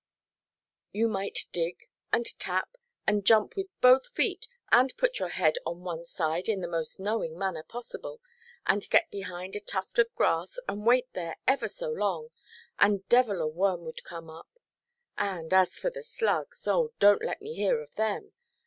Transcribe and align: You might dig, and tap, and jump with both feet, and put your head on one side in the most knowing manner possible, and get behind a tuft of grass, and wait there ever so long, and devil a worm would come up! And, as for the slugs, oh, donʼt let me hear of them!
You 0.91 1.07
might 1.07 1.37
dig, 1.51 1.87
and 2.11 2.25
tap, 2.39 2.75
and 3.05 3.23
jump 3.23 3.55
with 3.55 3.67
both 3.81 4.07
feet, 4.07 4.47
and 4.71 4.91
put 4.97 5.19
your 5.19 5.29
head 5.29 5.59
on 5.63 5.83
one 5.83 6.07
side 6.07 6.49
in 6.49 6.61
the 6.61 6.67
most 6.67 6.99
knowing 6.99 7.37
manner 7.37 7.61
possible, 7.61 8.19
and 8.65 8.89
get 8.89 9.11
behind 9.11 9.55
a 9.55 9.59
tuft 9.59 9.99
of 9.99 10.11
grass, 10.15 10.57
and 10.67 10.87
wait 10.87 11.13
there 11.13 11.35
ever 11.47 11.67
so 11.67 11.91
long, 11.91 12.29
and 12.79 13.07
devil 13.09 13.41
a 13.43 13.47
worm 13.47 13.83
would 13.85 14.03
come 14.03 14.27
up! 14.27 14.49
And, 15.19 15.53
as 15.53 15.77
for 15.77 15.91
the 15.91 16.01
slugs, 16.01 16.67
oh, 16.67 16.93
donʼt 16.99 17.23
let 17.23 17.39
me 17.39 17.53
hear 17.53 17.79
of 17.79 17.93
them! 17.93 18.33